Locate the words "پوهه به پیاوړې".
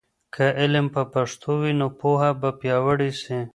1.99-3.11